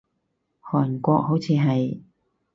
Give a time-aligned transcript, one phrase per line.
[0.61, 2.01] 韓國，好似係